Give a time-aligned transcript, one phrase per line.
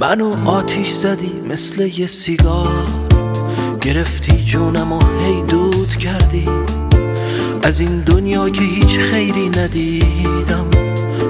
[0.00, 2.84] منو آتیش زدی مثل یه سیگار.
[3.80, 6.48] گرفتی جونم و هی دود کردی.
[7.62, 10.70] از این دنیا که هیچ خیری ندیدم.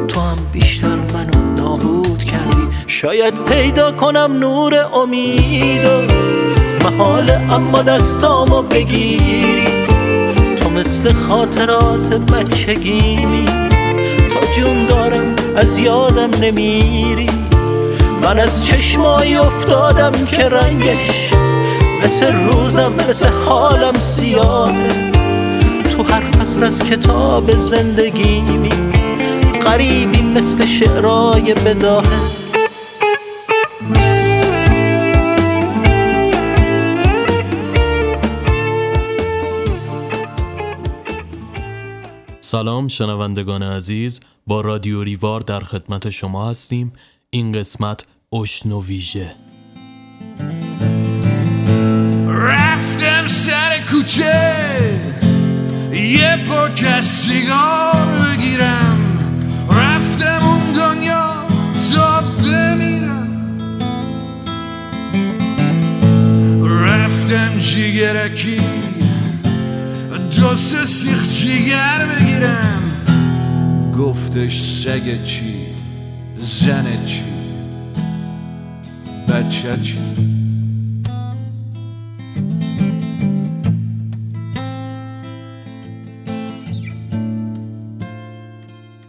[0.09, 2.69] تو هم بیشتر منو نابود کردی.
[2.87, 6.15] شاید پیدا کنم نور امید و
[6.85, 9.87] محال اما دستامو بگیری.
[10.61, 13.45] تو مثل خاطرات بچگیمی
[14.35, 17.40] تا جون دارم از یادم نمیری.
[18.23, 21.31] من از چشمایی افتادم که رنگش
[22.03, 25.11] مثل روزم مثل حالم سیاهه.
[25.83, 28.73] تو هر فصل از کتاب زندگیمی
[29.65, 32.41] قریبی مثل شعرای بداهه.
[42.41, 46.93] سلام شنوندگان عزیز با رادیو ریوار در خدمت شما هستیم.
[47.31, 49.31] این قسمت اشنو ویژه.
[52.29, 54.61] رفتم سر کوچه
[55.93, 58.99] یه پاک سیگار بگیرم.
[59.71, 61.47] رفتم اون دنیا
[61.95, 63.59] تا بمیرم.
[66.63, 68.61] رفتم جیگرکی
[70.41, 72.83] دو سه سیخ جیگر بگیرم.
[73.99, 75.67] گفتش سگ چی
[76.39, 77.30] زن چی؟
[79.51, 79.99] چی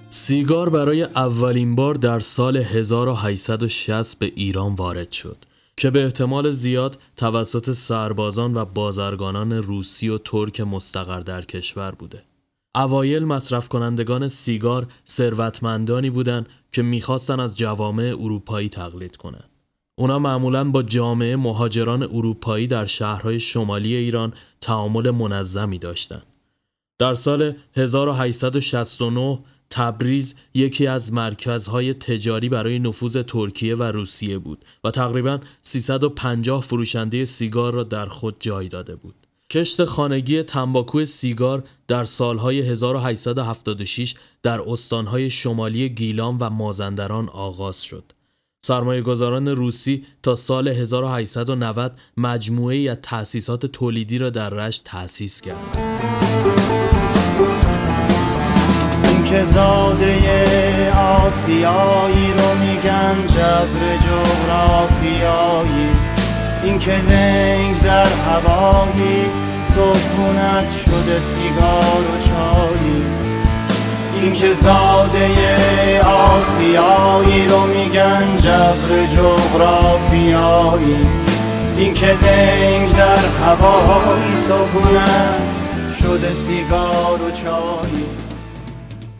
[0.10, 5.38] سیگار برای اولین بار در سال 1860 به ایران وارد شد
[5.78, 12.24] که به احتمال زیاد توسط سربازان و بازرگانان روسی و ترک مستقر در کشور بوده.
[12.76, 19.51] اوایل مصرف کنندگان سیگار ثروتمندانی بودند که می‌خواستن از جوامع اروپایی تقلید کنند.
[19.96, 26.26] اونا معمولا با جامعه مهاجران اروپایی در شهرهای شمالی ایران تعامل منظمی داشتند.
[27.00, 34.92] در سال 1869 تبریز یکی از مرکزهای تجاری برای نفوذ ترکیه و روسیه بود و
[34.92, 39.16] تقریبا 350 فروشنده سیگار را در خود جای داده بود.
[39.50, 48.04] کشت خانگی تنباکو سیگار در سالهای 1876 در استانهای شمالی گیلان و مازندران آغاز شد.
[48.66, 55.78] سرمایه گذاران روسی تا سال 1890 مجموعه از تأسیسات تولیدی را در رشت تأسیس کرد.
[59.26, 65.90] که زاده آسیایی رو میگن جبر جغرافیایی
[66.64, 69.26] این که لنگ در هوایی
[69.62, 73.21] سکونت شده سیگار و چایی
[74.22, 80.96] این که زاده آسیایی رو میگن جبر جغرافیایی
[81.78, 85.42] این که لنگ در هوایی سکونت
[86.02, 88.06] شده سیگار و چایی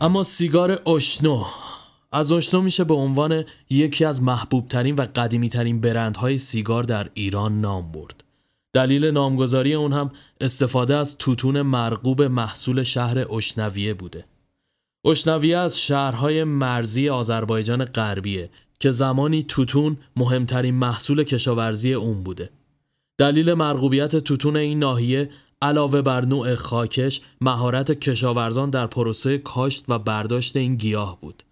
[0.00, 1.44] اما سیگار اشنو
[2.12, 7.08] از اشنو میشه به عنوان یکی از محبوب ترین و قدیمی ترین برندهای سیگار در
[7.14, 8.24] ایران نام برد.
[8.72, 10.10] دلیل نامگذاری اون هم
[10.40, 14.24] استفاده از توتون مرغوب محصول شهر اشنویه بوده.
[15.04, 22.50] اشنویه از شهرهای مرزی آذربایجان غربیه که زمانی توتون مهمترین محصول کشاورزی اون بوده.
[23.18, 25.30] دلیل مرغوبیت توتون این ناحیه
[25.62, 31.42] علاوه بر نوع خاکش مهارت کشاورزان در پروسه کاشت و برداشت این گیاه بود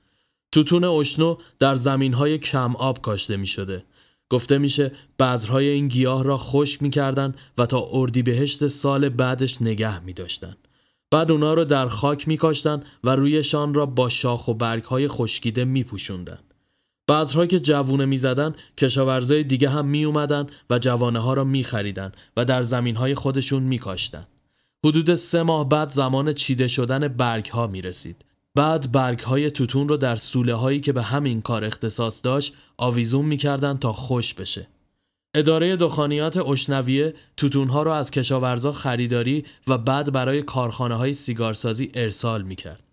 [0.52, 3.84] توتون اشنو در زمینهای کم آب کاشته می شده
[4.30, 10.12] گفته میشه بذرهای این گیاه را خشک می‌کردن و تا اردیبهشت سال بعدش نگه می
[10.12, 10.56] داشتن.
[11.10, 16.38] بعد اونا رو در خاک میکاشتن و رویشان را با شاخ و برگهای خشکیده میپوشوندن.
[17.06, 22.12] بعضها که جوونه می‌زدن کشاورزای دیگه هم می اومدن و جوانه ها را می خریدن
[22.36, 24.26] و در زمین های خودشون می کاشتن.
[24.84, 28.24] حدود سه ماه بعد زمان چیده شدن برگ ها می رسید.
[28.54, 33.24] بعد برگ های توتون رو در سوله هایی که به همین کار اختصاص داشت آویزون
[33.24, 34.66] می کردن تا خوش بشه.
[35.34, 41.90] اداره دخانیات اشنویه توتون ها رو از کشاورزا خریداری و بعد برای کارخانه های سیگارسازی
[41.94, 42.84] ارسال می کرد.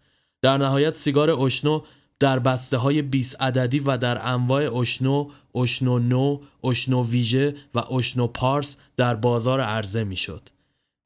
[0.41, 1.81] در نهایت سیگار اشنو
[2.19, 8.27] در بسته های 20 عددی و در انواع اشنو، اشنو نو، اشنو ویژه و اشنو
[8.27, 10.49] پارس در بازار عرضه می شد.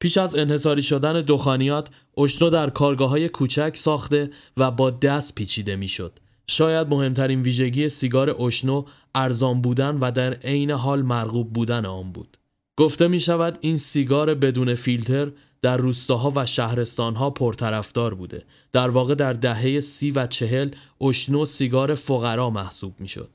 [0.00, 5.76] پیش از انحصاری شدن دخانیات، اشنو در کارگاه های کوچک ساخته و با دست پیچیده
[5.76, 6.18] می شد.
[6.46, 8.84] شاید مهمترین ویژگی سیگار اشنو
[9.14, 12.36] ارزان بودن و در عین حال مرغوب بودن آن بود.
[12.76, 18.44] گفته می شود این سیگار بدون فیلتر در روستاها و شهرستانها پرطرفدار بوده.
[18.72, 23.30] در واقع در دهه سی و چهل اشنو سیگار فقرا محسوب می شد.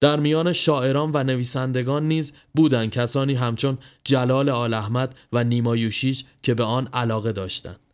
[0.00, 6.22] در میان شاعران و نویسندگان نیز بودند کسانی همچون جلال آل احمد و نیما یوشیج
[6.42, 7.89] که به آن علاقه داشتند.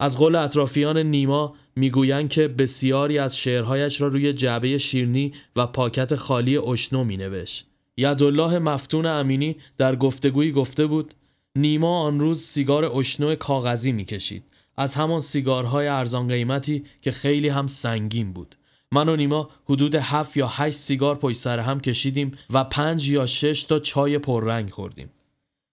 [0.00, 6.14] از قول اطرافیان نیما می‌گویند که بسیاری از شعرهایش را روی جعبه شیرنی و پاکت
[6.14, 7.66] خالی اشنو می نوشت.
[7.96, 11.14] یدالله مفتون امینی در گفتگویی گفته بود
[11.56, 14.44] نیما آن روز سیگار اشنو کاغذی می‌کشید.
[14.76, 18.54] از همان سیگارهای ارزان قیمتی که خیلی هم سنگین بود.
[18.92, 23.26] من و نیما حدود هفت یا هشت سیگار پشت سر هم کشیدیم و پنج یا
[23.26, 25.10] شش تا چای پررنگ خوردیم.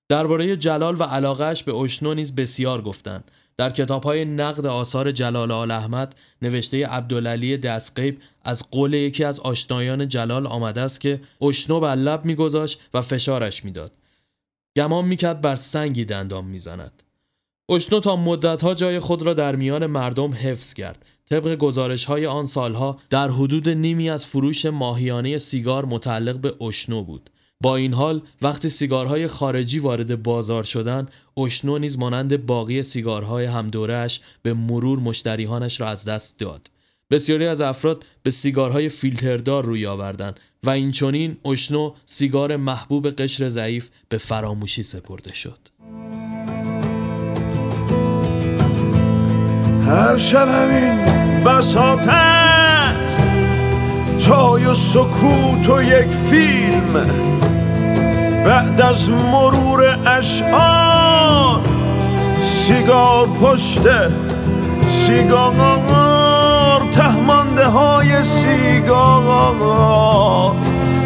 [0.09, 3.31] درباره جلال و علاقهش به اشنو نیز بسیار گفتند.
[3.57, 9.39] در کتاب های نقد آثار جلال آل احمد نوشته عبدالعلی دستقیب از قول یکی از
[9.39, 13.91] آشنایان جلال آمده است که اشنو بر لب میگذاشت و فشارش می‌داد.
[14.75, 17.03] گمان می‌کرد بر سنگی دندان می‌زند.
[17.69, 21.05] اشنو تا مدتها جای خود را در میان مردم حفظ کرد.
[21.29, 27.03] طبق گزارش های آن سالها در حدود نیمی از فروش ماهیانه سیگار متعلق به اشنو
[27.03, 27.29] بود.
[27.63, 34.21] با این حال وقتی سیگارهای خارجی وارد بازار شدند اشنو نیز مانند باقی سیگارهای همدورش
[34.41, 36.67] به مرور مشتریهانش را از دست داد.
[37.11, 43.49] بسیاری از افراد به سیگارهای فیلتردار روی آوردند و این چونین اشنو سیگار محبوب قشر
[43.49, 45.59] ضعیف به فراموشی سپرده شد.
[49.85, 52.42] هر شب همین است
[54.27, 56.93] جای و سکوت و یک فیلم.
[58.45, 61.61] بعد از مرور اشعار
[62.39, 63.81] سیگار پشت
[64.87, 65.53] سیگار
[66.91, 69.53] تهمانده های سیگار.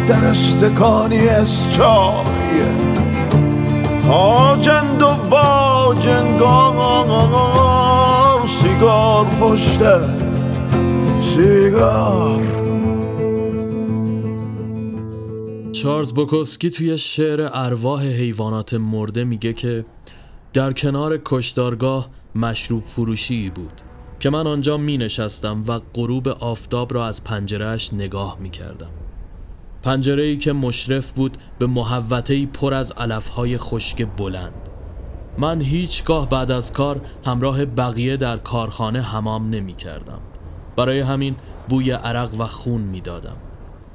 [0.08, 2.62] در استکانی از چای
[4.10, 6.76] آجند و واجنگار
[8.46, 9.82] سیگار پشت
[11.34, 12.57] سیگار.
[15.82, 19.84] چارلز بوکوفسکی توی شعر ارواح حیوانات مرده میگه که
[20.52, 23.72] در کنار کشدارگاه مشروب فروشی بود
[24.20, 28.90] که من آنجا می نشستم و غروب آفتاب را از پنجرهش نگاه می کردم
[29.82, 34.68] پنجره ای که مشرف بود به محوطه پر از علفهای خشک بلند.
[35.38, 40.20] من هیچگاه بعد از کار همراه بقیه در کارخانه حمام نمی کردم
[40.76, 41.36] برای همین
[41.68, 43.36] بوی عرق و خون می دادم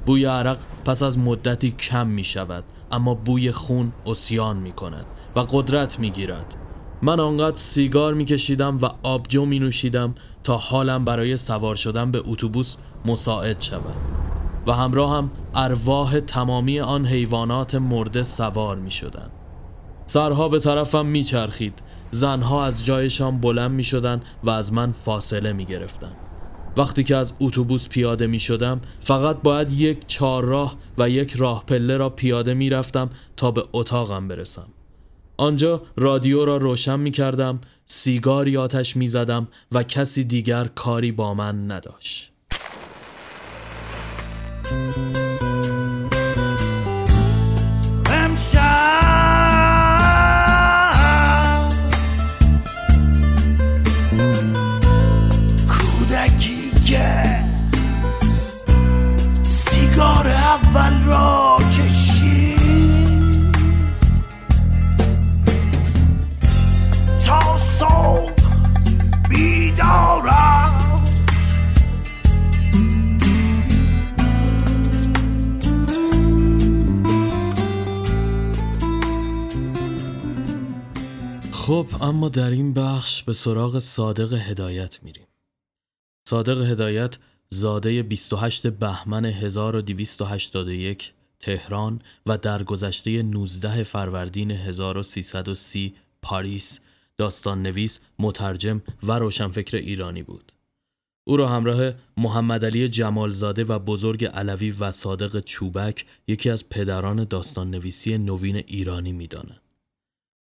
[0.06, 5.06] بوی عرق پس از مدتی کم می شود اما بوی خون اسیان می کند
[5.36, 6.56] و قدرت می گیرد
[7.02, 10.14] من آنقدر سیگار می کشیدم و آبجو می نوشیدم
[10.44, 13.96] تا حالم برای سوار شدن به اتوبوس مساعد شود
[14.66, 19.30] و همراه هم ارواح تمامی آن حیوانات مرده سوار می شدن.
[20.06, 25.52] سرها به طرفم می چرخید زنها از جایشان بلند می شدن و از من فاصله
[25.52, 26.12] می گرفتن.
[26.76, 31.96] وقتی که از اتوبوس پیاده می شدم فقط باید یک چهارراه و یک راه پله
[31.96, 34.66] را پیاده می رفتم تا به اتاقم برسم.
[35.36, 41.34] آنجا رادیو را روشن می کردم سیگاری آتش می زدم و کسی دیگر کاری با
[41.34, 42.33] من نداشت.
[81.64, 85.26] خب اما در این بخش به سراغ صادق هدایت میریم
[86.28, 87.18] صادق هدایت
[87.48, 96.80] زاده 28 بهمن 1281 تهران و در گذشته 19 فروردین 1330 پاریس
[97.18, 100.52] داستان نویس، مترجم و روشنفکر ایرانی بود.
[101.26, 107.24] او را همراه محمد علی جمالزاده و بزرگ علوی و صادق چوبک یکی از پدران
[107.24, 109.63] داستان نویسی نوین ایرانی می‌دانند.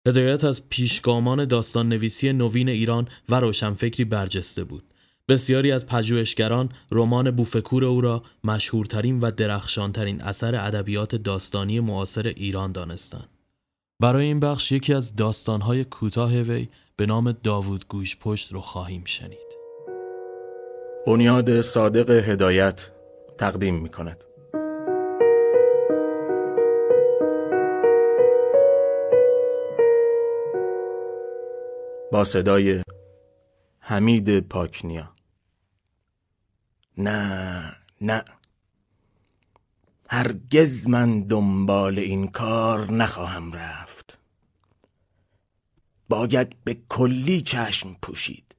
[0.07, 4.83] هدایت از پیشگامان داستان نویسی نوین ایران و روشنفکری برجسته بود
[5.29, 12.71] بسیاری از پژوهشگران رمان بوفکور او را مشهورترین و درخشانترین اثر ادبیات داستانی معاصر ایران
[12.71, 13.29] دانستند.
[13.99, 19.03] برای این بخش یکی از داستانهای کوتاه وی به نام داوود گوش پشت رو خواهیم
[19.05, 19.57] شنید.
[21.07, 22.91] بنیاد صادق هدایت
[23.37, 24.23] تقدیم می کند.
[32.11, 32.83] با صدای
[33.79, 35.13] حمید پاکنیا.
[36.97, 38.23] نه نه.
[40.09, 44.17] هرگز من دنبال این کار نخواهم رفت.
[46.09, 48.55] باید به کلی چشم پوشید.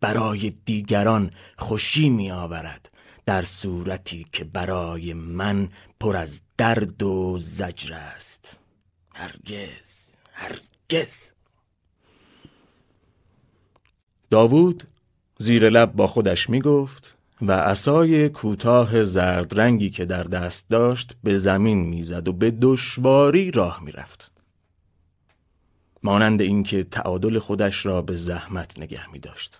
[0.00, 2.90] برای دیگران خوشی می آورد
[3.26, 5.68] در صورتی که برای من
[6.00, 8.56] پر از درد و زجر است.
[9.14, 11.35] هرگز هرگز.
[14.30, 14.84] داوود
[15.38, 21.16] زیر لب با خودش می گفت و عصای کوتاه زرد رنگی که در دست داشت
[21.24, 24.30] به زمین می‌زد و به دشواری راه می‌رفت.
[26.02, 29.58] مانند اینکه تعادل خودش را به زحمت نگه می داشت.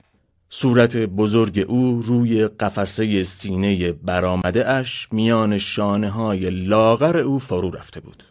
[0.50, 8.00] صورت بزرگ او روی قفسه سینه برامده اش میان شانه های لاغر او فرو رفته
[8.00, 8.22] بود.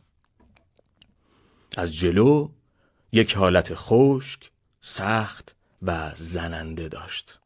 [1.77, 2.49] از جلو
[3.11, 4.51] یک حالت خشک،
[4.81, 7.39] سخت و زننده داشت.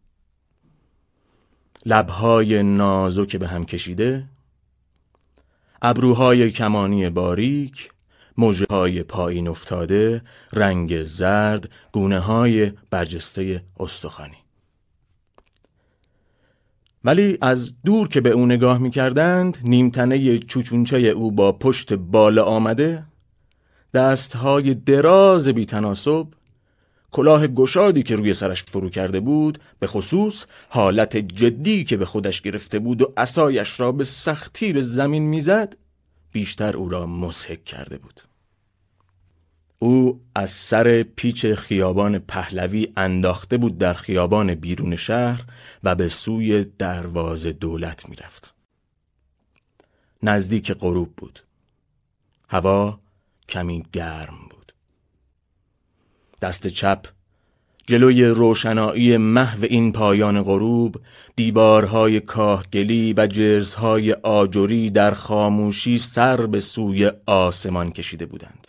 [1.86, 4.25] لبهای نازک به هم کشیده
[5.81, 7.89] ابروهای کمانی باریک
[8.38, 10.21] موجه های پایین افتاده
[10.53, 14.38] رنگ زرد گونه های برجسته استخوانی
[17.03, 22.43] ولی از دور که به او نگاه می کردند نیمتنه چوچونچه او با پشت بالا
[22.43, 23.03] آمده
[23.93, 26.27] دستهای دراز بی تناسب
[27.11, 32.41] کلاه گشادی که روی سرش فرو کرده بود به خصوص حالت جدی که به خودش
[32.41, 35.75] گرفته بود و اسایش را به سختی به زمین می‌زد
[36.31, 38.21] بیشتر او را مسحک کرده بود
[39.79, 45.45] او از سر پیچ خیابان پهلوی انداخته بود در خیابان بیرون شهر
[45.83, 48.53] و به سوی دروازه دولت می‌رفت.
[50.23, 51.39] نزدیک غروب بود.
[52.49, 52.99] هوا
[53.49, 54.58] کمی گرم بود.
[56.41, 57.05] دست چپ
[57.88, 61.01] جلوی روشنایی محو این پایان غروب
[61.36, 68.67] دیوارهای کاهگلی و جرزهای آجری در خاموشی سر به سوی آسمان کشیده بودند.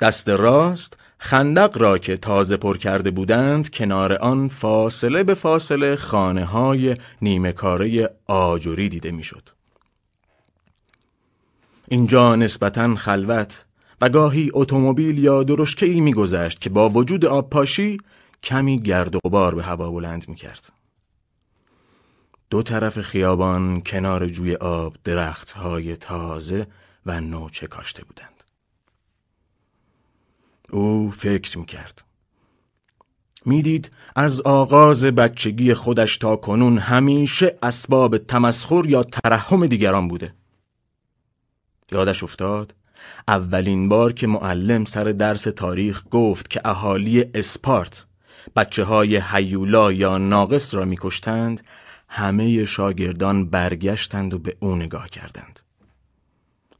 [0.00, 6.44] دست راست خندق را که تازه پر کرده بودند کنار آن فاصله به فاصله خانه
[6.44, 9.48] های نیمه کاره آجوری دیده می‌شد.
[11.88, 13.64] اینجا نسبتا خلوت
[14.08, 17.98] گاهی اتومبیل یا درشکه ای میگذشت که با وجود آب پاشی
[18.42, 20.72] کمی گرد و غبار به هوا بلند می کرد.
[22.50, 26.66] دو طرف خیابان کنار جوی آب درخت های تازه
[27.06, 28.44] و نوچه کاشته بودند.
[30.70, 32.04] او فکر می کرد.
[33.46, 40.34] می‌دید از آغاز بچگی خودش تا کنون همیشه اسباب تمسخر یا ترحم دیگران بوده.
[41.92, 42.74] یادش افتاد
[43.28, 48.06] اولین بار که معلم سر درس تاریخ گفت که اهالی اسپارت
[48.56, 51.62] بچه های حیولا یا ناقص را میکشتند
[52.08, 55.60] همه شاگردان برگشتند و به او نگاه کردند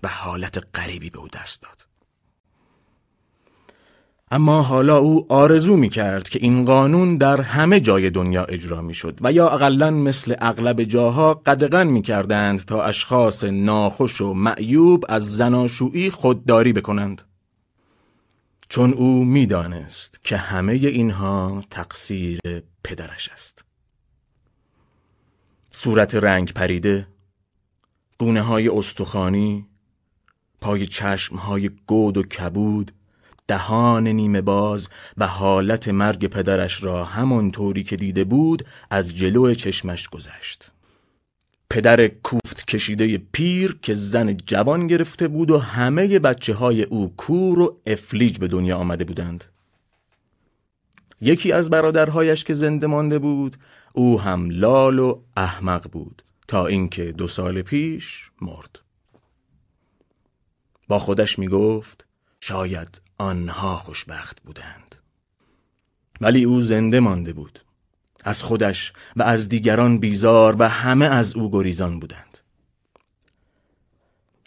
[0.03, 1.94] و حالت غریبی به او دست داد.
[4.35, 8.95] اما حالا او آرزو می کرد که این قانون در همه جای دنیا اجرا می
[8.95, 15.05] شد و یا اقلا مثل اغلب جاها قدغن می کردند تا اشخاص ناخوش و معیوب
[15.09, 17.23] از زناشویی خودداری بکنند.
[18.69, 22.41] چون او می‌دانست که همه اینها تقصیر
[22.85, 23.65] پدرش است.
[25.73, 27.07] صورت رنگ پریده
[28.19, 29.67] گونه های استخانی
[30.61, 32.93] پای چشم های گود و کبود
[33.47, 40.09] دهان نیمه باز و حالت مرگ پدرش را همانطوری که دیده بود از جلو چشمش
[40.09, 40.71] گذشت.
[41.71, 47.59] پدر کوفت کشیده پیر که زن جوان گرفته بود و همه بچه های او کور
[47.59, 49.45] و افلیج به دنیا آمده بودند.
[51.21, 53.57] یکی از برادرهایش که زنده مانده بود
[53.93, 58.79] او هم لال و احمق بود تا اینکه دو سال پیش مرد.
[60.89, 62.07] با خودش می گفت
[62.41, 64.95] شاید آنها خوشبخت بودند.
[66.21, 67.59] ولی او زنده مانده بود.
[68.25, 72.39] از خودش و از دیگران بیزار و همه از او گریزان بودند.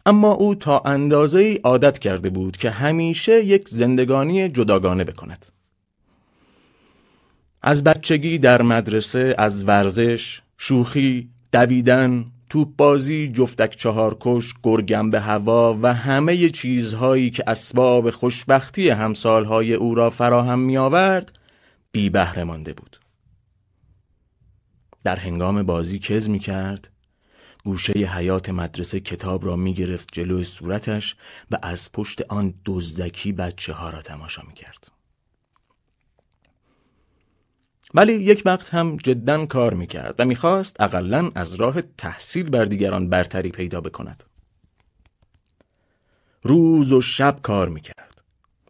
[0.05, 5.45] اما او تا اندازه ای عادت کرده بود که همیشه یک زندگانی جداگانه بکند.
[7.61, 15.79] از بچگی در مدرسه از ورزش، شوخی، دویدن، توپ بازی، جفتک چهارکش، گرگم به هوا
[15.81, 21.39] و همه چیزهایی که اسباب خوشبختی همسالهای او را فراهم می آورد
[21.91, 22.99] بی بهره مانده بود.
[25.03, 26.89] در هنگام بازی کز می کرد
[27.63, 31.15] گوشه حیات مدرسه کتاب را می گرفت جلوی صورتش
[31.51, 34.96] و از پشت آن دزدکی بچه ها را تماشا می کرد.
[37.93, 43.09] ولی یک وقت هم جدا کار می‌کرد و می‌خواست اقلا از راه تحصیل بر دیگران
[43.09, 44.23] برتری پیدا بکند.
[46.43, 48.21] روز و شب کار می‌کرد.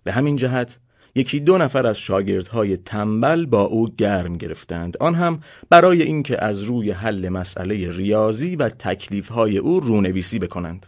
[0.03, 0.79] به همین جهت
[1.15, 4.97] یکی دو نفر از شاگردهای تنبل با او گرم گرفتند.
[4.97, 10.86] آن هم برای اینکه از روی حل مسئله ریاضی و تکلیفهای او رونویسی بکنند.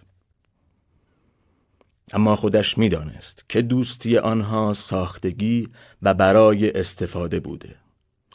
[2.13, 5.67] اما خودش می‌دانست که دوستی آنها ساختگی
[6.01, 7.75] و برای استفاده بوده.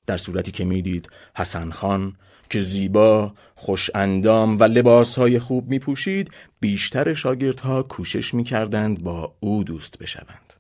[0.06, 2.16] در صورتی که می‌دید حسن خان
[2.50, 6.30] که زیبا، خوش اندام و لباسهای خوب می پوشید
[6.61, 10.54] بیشتر شاگردها کوشش می کردند با او دوست بشوند.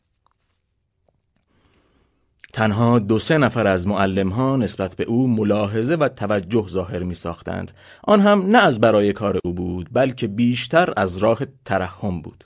[2.52, 7.14] تنها دو سه نفر از معلم ها نسبت به او ملاحظه و توجه ظاهر می
[7.14, 7.72] ساختند.
[8.04, 12.44] آن هم نه از برای کار او بود بلکه بیشتر از راه ترحم بود.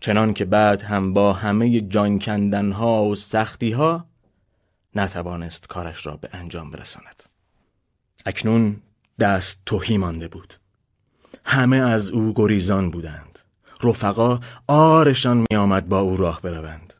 [0.00, 4.09] چنان که بعد هم با همه جان کندن ها و سختی ها
[4.94, 7.22] نتوانست کارش را به انجام برساند.
[8.26, 8.80] اکنون
[9.18, 10.54] دست توهی مانده بود.
[11.44, 13.38] همه از او گریزان بودند.
[13.82, 16.94] رفقا آرشان می آمد با او راه بروند.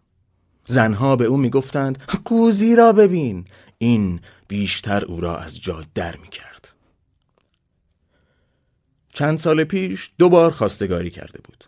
[0.67, 3.45] زنها به او می گفتند قوزی را ببین.
[3.79, 6.75] این بیشتر او را از جا در می کرد.
[9.15, 11.65] چند سال پیش دو بار خواستگاری کرده بود.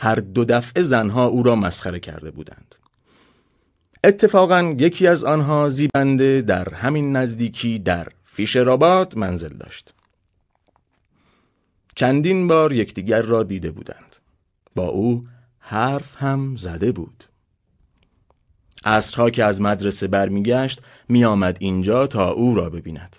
[0.00, 2.74] هر دو دفعه زنها او را مسخره کرده بودند.
[4.04, 9.94] اتفاقا یکی از آنها زیبنده در همین نزدیکی در فیشرآباد منزل داشت.
[11.94, 14.16] چندین بار یکدیگر را دیده بودند.
[14.74, 15.24] با او
[15.58, 17.24] حرف هم زده بود.
[18.84, 23.16] عصرها که از مدرسه برمیگشت میآمد اینجا تا او را ببیند.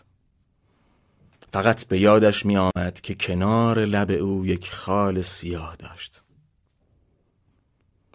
[1.53, 6.24] فقط به یادش می آمد که کنار لب او یک خال سیاه داشت.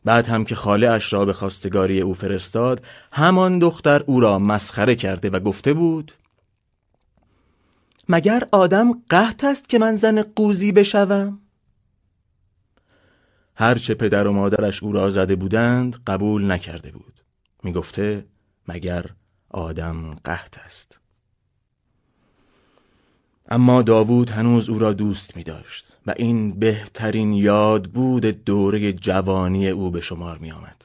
[0.04, 4.94] بعد هم که خاله اش را به خواستگاری او فرستاد همان دختر او را مسخره
[4.94, 6.12] کرده و گفته بود
[8.08, 11.38] مگر آدم قحط است که من زن قوزی بشوم؟
[13.54, 17.24] هرچه پدر و مادرش او را زده بودند قبول نکرده بود
[17.62, 18.26] می گفته
[18.68, 19.06] مگر
[19.50, 20.99] آدم قحط است
[23.50, 29.68] اما داوود هنوز او را دوست می داشت و این بهترین یاد بود دوره جوانی
[29.68, 30.84] او به شمار می آمد.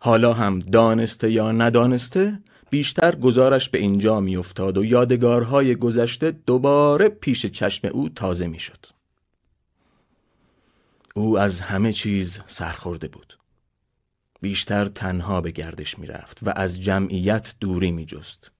[0.00, 2.38] حالا هم دانسته یا ندانسته
[2.70, 8.58] بیشتر گزارش به اینجا می افتاد و یادگارهای گذشته دوباره پیش چشم او تازه می
[8.58, 8.86] شد.
[11.14, 13.38] او از همه چیز سرخورده بود.
[14.40, 18.50] بیشتر تنها به گردش می رفت و از جمعیت دوری می جست.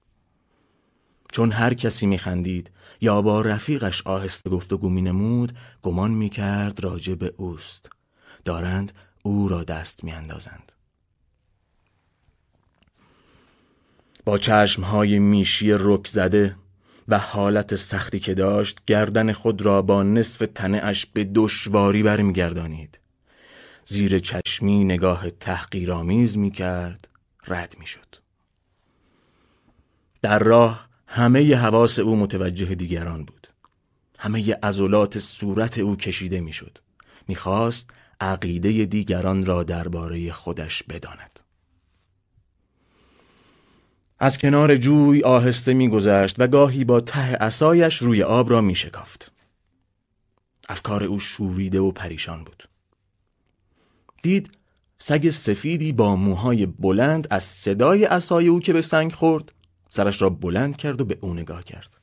[1.35, 2.71] چون هر کسی می خندید
[3.01, 7.89] یا با رفیقش آهسته گفتگو می نمود گمان می کرد راجع به اوست
[8.45, 8.91] دارند
[9.23, 10.71] او را دست می اندازند.
[14.25, 16.55] با چشمهای میشی رک زده
[17.07, 22.99] و حالت سختی که داشت گردن خود را با نصف تنه اش به دشواری برمیگردانید
[23.85, 27.07] زیر چشمی نگاه تحقیرآمیز می کرد
[27.47, 28.15] رد می شد.
[30.21, 30.84] در راه
[31.15, 33.47] همه حواس او متوجه دیگران بود.
[34.19, 36.77] همه عضلات صورت او کشیده می‌شد.
[37.27, 37.89] می‌خواست
[38.21, 41.39] عقیده دیگران را درباره خودش بداند.
[44.19, 49.31] از کنار جوی آهسته میگذشت و گاهی با ته اسایش روی آب را میشکافت.
[50.69, 52.69] افکار او شوریده و پریشان بود.
[54.23, 54.49] دید
[54.97, 59.51] سگ سفیدی با موهای بلند از صدای اسای او که به سنگ خورد
[59.89, 62.01] سرش را بلند کرد و به او نگاه کرد.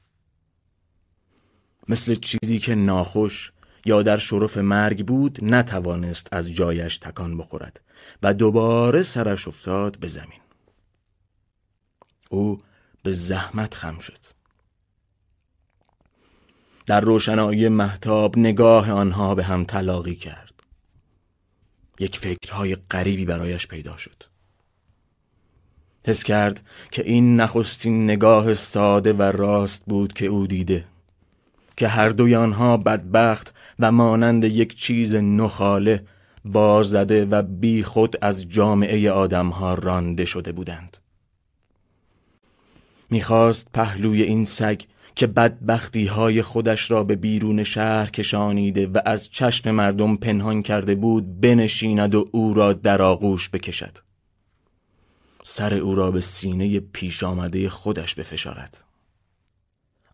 [1.89, 3.53] مثل چیزی که ناخوش
[3.85, 7.81] یا در شرف مرگ بود نتوانست از جایش تکان بخورد
[8.23, 10.41] و دوباره سرش افتاد به زمین.
[12.31, 12.59] او
[13.03, 14.19] به زحمت خم شد.
[16.87, 20.63] در روشنایی محتاب نگاه آنها به هم تلاقی کرد.
[22.01, 24.32] یک فکرهای غریبی برایش پیدا شد.
[26.07, 30.85] حس کرد که این نخستین نگاه ساده و راست بود که او دیده
[31.77, 36.05] که هر دوی آنها بدبخت و مانند یک چیز نخاله
[36.45, 40.97] بازده و بی خود از جامعه آدمها رانده شده بودند.
[43.11, 44.81] می‌خواست پهلوی این سگ
[45.15, 50.95] که بدبختی های خودش را به بیرون شهر کشانیده و از چشم مردم پنهان کرده
[50.95, 53.99] بود بنشیند و او را در آغوش بکشد.
[55.43, 58.85] سر او را به سینه پیش آمده خودش بفشارد.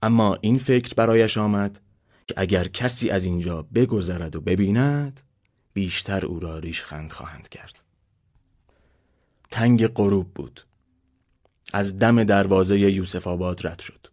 [0.02, 1.80] اما این فکر برایش آمد
[2.26, 5.20] که اگر کسی از اینجا بگذرد و ببیند
[5.72, 7.82] بیشتر او را ریشخند خواهند کرد.
[9.50, 10.66] تنگ غروب بود.
[11.72, 14.07] از دم دروازه یوسف آباد رد شد.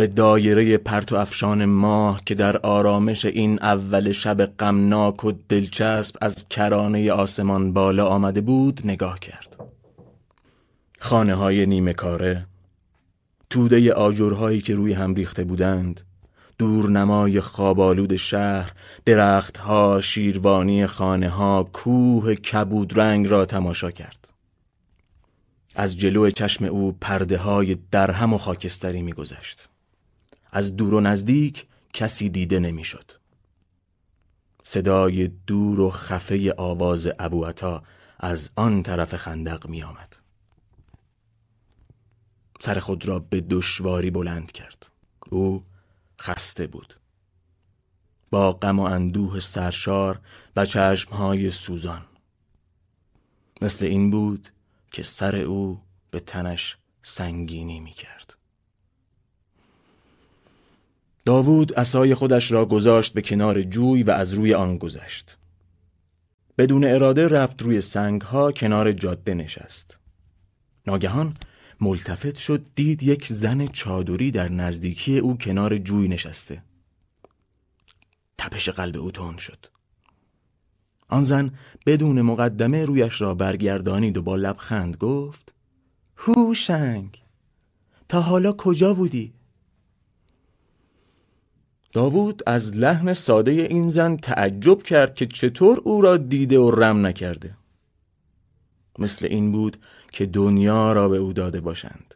[0.00, 6.16] به دایره پرت و افشان ماه که در آرامش این اول شب غمناک و دلچسب
[6.20, 9.56] از کرانه آسمان بالا آمده بود نگاه کرد.
[10.98, 12.46] خانه های نیمه کاره
[13.50, 16.00] توده آجرهایی که روی هم ریخته بودند
[16.58, 18.72] دورنمای خوابالود شهر
[19.04, 24.28] درختها شیروانی خانه ها کوه کبود رنگ را تماشا کرد.
[25.74, 29.68] از جلو چشم او پرده های درهم و خاکستری میگذشت.
[30.52, 33.12] از دور و نزدیک کسی دیده نمی‌شد.
[34.62, 37.82] صدای دور و خفه آواز ابوعطا
[38.18, 40.16] از آن طرف خندق می آمد.
[42.60, 44.86] سر خود را به دشواری بلند کرد.
[45.30, 45.62] او
[46.20, 46.94] خسته بود.
[48.30, 50.20] با غم و اندوه سرشار
[50.56, 52.04] و چشمهای سوزان.
[53.62, 54.48] مثل این بود
[54.92, 55.80] که سر او
[56.10, 58.37] به تنش سنگینی می کرد.
[61.28, 65.38] داوود اسای خودش را گذاشت به کنار جوی و از روی آن گذشت.
[66.58, 69.98] بدون اراده رفت روی سنگ ها کنار جاده نشست.
[70.86, 71.34] ناگهان
[71.80, 76.62] ملتفت شد دید یک زن چادری در نزدیکی او کنار جوی نشسته.
[78.38, 79.66] تپش قلب او تند شد.
[81.08, 81.50] آن زن
[81.86, 85.54] بدون مقدمه رویش را برگردانید و با لبخند گفت
[86.16, 87.22] هوشنگ
[88.08, 89.37] تا حالا کجا بودی؟
[91.92, 97.06] داوود از لحن ساده این زن تعجب کرد که چطور او را دیده و رم
[97.06, 97.54] نکرده.
[98.98, 99.76] مثل این بود
[100.12, 102.14] که دنیا را به او داده باشند.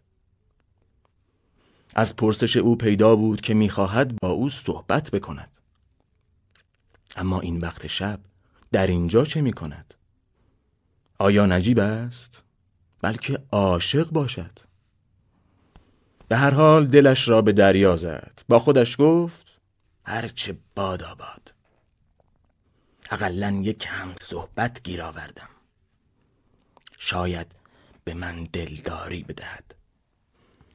[1.94, 5.56] از پرسش او پیدا بود که می‌خواهد با او صحبت بکند.
[7.16, 8.20] اما این وقت شب
[8.72, 9.94] در اینجا چه می کند؟
[11.18, 12.42] آیا نجیب است؟
[13.00, 14.58] بلکه عاشق باشد.
[16.28, 18.42] به هر حال دلش را به دریا زد.
[18.48, 19.51] با خودش گفت
[20.04, 21.54] هرچه باد آباد.
[23.10, 25.48] اقلا یک هم صحبت گیر آوردم.
[26.98, 27.46] شاید
[28.04, 29.74] به من دلداری بدهد.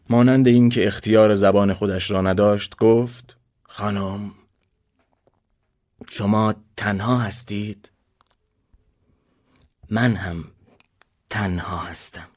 [0.09, 4.33] مانند اینکه اختیار زبان خودش را نداشت گفت خانم
[6.11, 7.91] شما تنها هستید.
[9.89, 10.51] من هم
[11.29, 12.27] تنها هستم.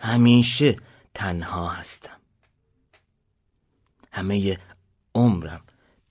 [0.00, 0.76] همیشه
[1.14, 2.20] تنها هستم.
[4.12, 4.58] همه
[5.18, 5.60] عمرم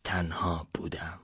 [0.04, 1.20] تنها بودم.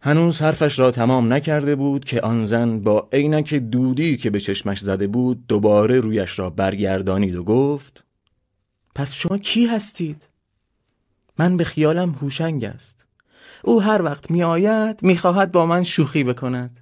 [0.00, 4.80] هنوز حرفش را تمام نکرده بود که آن زن با عینک دودی که به چشمش
[4.80, 8.04] زده بود دوباره رویش را برگردانید و گفت
[8.94, 10.28] پس شما کی هستید؟
[11.38, 13.06] من به خیالم هوشنگ است.
[13.64, 16.80] او هر وقت می آید می خواهد با من شوخی بکند.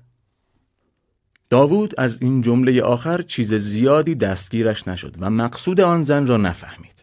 [1.50, 6.99] داوود از این جمله آخر چیز زیادی دستگیرش نشد و مقصود آن زن را نفهمید.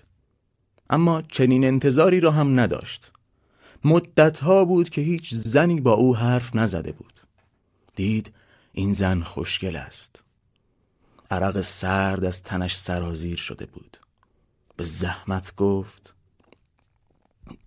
[0.89, 3.11] اما چنین انتظاری را هم نداشت.
[3.83, 7.13] مدتها بود که هیچ زنی با او حرف نزده بود.
[7.95, 8.33] دید
[8.73, 10.23] این زن خوشگل است.
[11.31, 13.97] عرق سرد از تنش سرازیر شده بود.
[14.77, 16.15] به زحمت گفت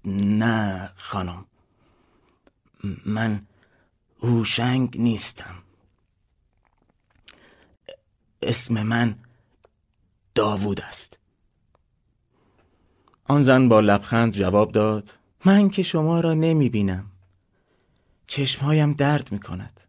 [0.04, 1.44] نه خانم
[3.06, 3.46] من
[4.22, 5.54] هوشنگ نیستم.
[8.42, 9.18] اسم من
[10.34, 11.19] داوود است.
[13.30, 15.14] آن زن با لبخند جواب داد
[15.44, 17.04] من که شما را نمی بینم
[18.26, 19.80] چشمهایم درد می کند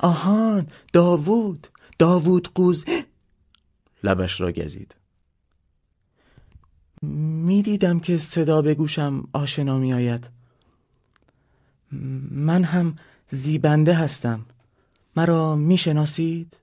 [0.00, 1.66] آهان داوود
[1.98, 2.84] داوود قوز.
[4.04, 4.94] لبش را گزید.
[7.02, 10.30] می‌دیدم که صدا به گوشم آشنا می آید
[12.30, 12.96] من هم
[13.28, 14.46] زیبنده هستم.
[15.16, 16.56] مرا می‌شناسید؟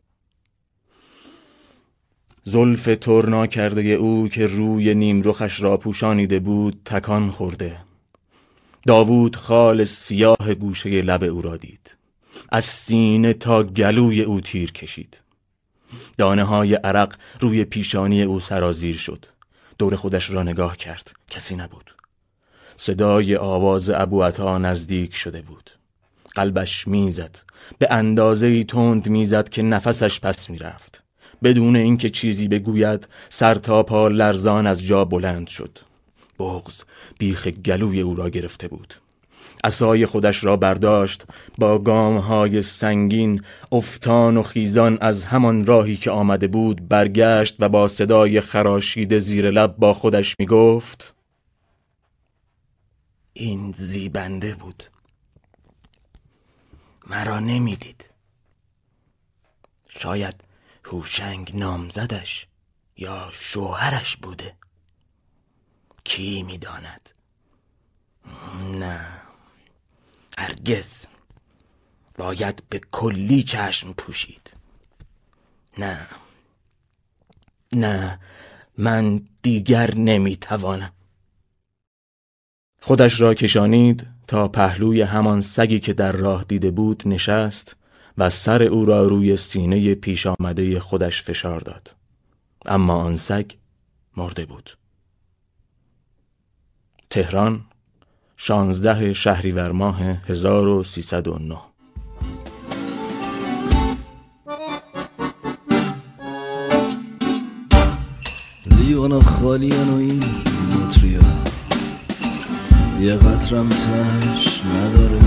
[2.44, 7.78] زلف ترنا کرده او که روی نیم رخش را پوشانیده بود تکان خورده.
[8.88, 11.98] داوود خال سیاه گوشه لب او را دید.
[12.50, 15.22] از سینه تا گلوی او تیر کشید.
[16.18, 19.26] دانه های عرق روی پیشانی او سرازیر شد.
[19.78, 21.12] دور خودش را نگاه کرد.
[21.30, 21.96] کسی نبود.
[22.76, 25.70] صدای آواز ابو عطا نزدیک شده بود.
[26.36, 27.40] قلبش می‌زد.
[27.78, 31.04] به اندازه تند می‌زد که نفسش پس می‌رفت.
[31.44, 35.80] بدون اینکه چیزی بگوید سر تا پا لرزان از جا بلند شد.
[36.40, 36.84] بغز
[37.18, 38.94] بیخ گلوی او را گرفته بود.
[39.64, 41.24] اسای خودش را برداشت
[41.58, 47.70] با گام های سنگین افتان و خیزان از همان راهی که آمده بود برگشت و
[47.70, 51.16] با صدای خراشیده زیر لب با خودش می گفت
[53.34, 54.84] این زیبنده بود.
[57.08, 58.10] مرا نمی‌دید.
[59.90, 60.49] شاید
[60.90, 62.48] هوشنگ نامزدش
[62.98, 64.56] یا شوهرش بوده؟
[66.04, 67.12] کی می‌داند؟
[68.80, 69.08] نه.
[70.38, 71.06] هرگز.
[72.18, 74.54] باید به کلی چشم پوشید.
[75.78, 76.08] نه.
[77.74, 78.20] نه.
[78.78, 80.94] من دیگر نمی‌توانم.
[82.82, 87.76] خودش را کشانید تا پهلوی همان سگی که در راه دیده بود نشست
[88.20, 91.96] و سر او را روی سینه پیش آمده خودش فشار داد.
[92.66, 93.52] اما آن سگ
[94.18, 94.78] مرده بود.
[97.10, 97.62] تهران
[98.38, 101.58] شانزده شهریور ماه 1309
[108.66, 111.22] لیوانا خالی و این بطریا
[113.02, 115.20] یه قطرم تش نداره.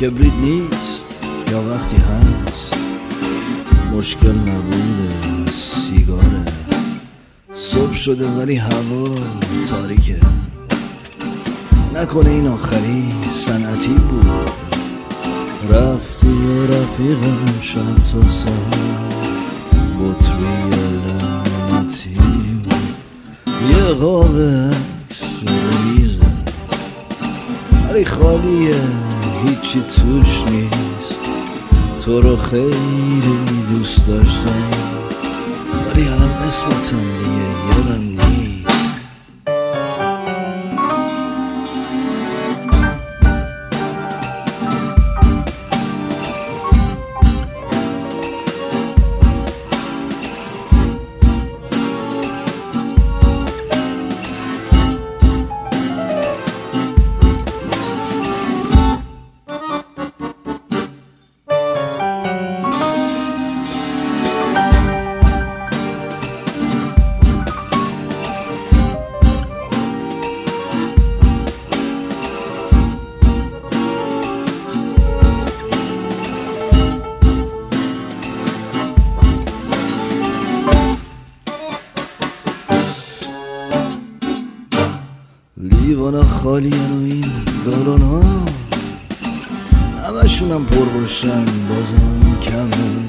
[0.00, 1.09] کبریت نیست.
[1.50, 2.76] یا وقتی هست
[3.92, 6.44] مشکل نبوده سیگاره.
[7.56, 9.14] صبح شده ولی هوا
[9.70, 10.20] تاریکه.
[11.94, 14.26] نکنه این آخری سنتی بود.
[15.70, 19.30] رفتی و رفیقم شب تا سهر
[19.98, 20.70] بطری
[21.70, 22.18] لعنتی.
[23.70, 24.36] یه قاب
[25.84, 26.20] ریزه.
[27.90, 28.80] ولی خالیه
[29.44, 30.79] هیچی توش نیست.
[32.04, 33.20] تو رو خیلی
[33.70, 34.70] دوست داشتم.
[35.86, 38.09] ولی الان اسمتم دیگه یادم
[85.62, 87.24] لیوانا خالی و این
[87.66, 88.22] گالون ها
[90.06, 93.08] همشونم پر باشن بازم کمه.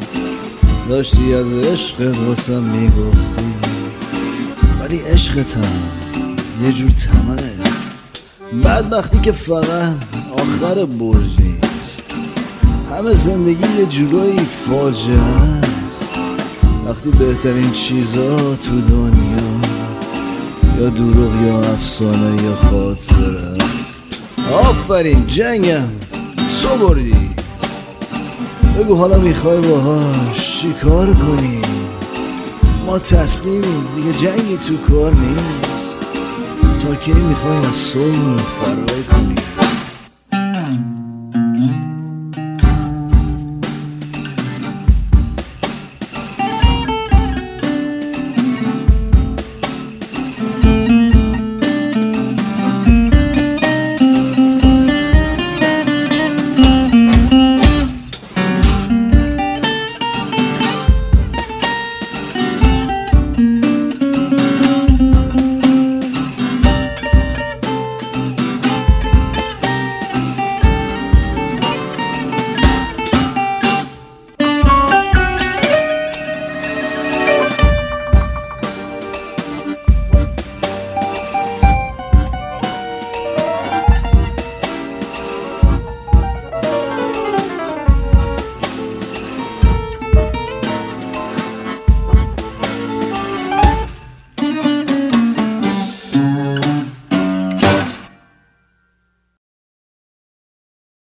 [0.89, 3.53] داشتی از عشقت واسم می‌گفتی.
[4.79, 5.73] ولی عشقتم
[6.63, 7.51] یه جور تمه
[8.63, 9.93] بدبختی که فقط
[10.33, 11.37] آخر برج
[12.91, 16.19] همه زندگی یه جورایی فاجعه است.
[16.87, 19.60] وقتی بهترین چیزا تو دنیا
[20.89, 23.57] دروغ یا افسانه یا خاطره.
[24.53, 25.87] آفرین جنگم.
[26.63, 27.29] تو بردی؟
[28.79, 31.61] بگو حالا می‌خوای باهاش چی کار کنی؟
[32.85, 35.89] ما تسلیمیم دیگه جنگی تو کار نیست.
[36.83, 39.40] تا کی می‌خوای از صلح فرار کنی؟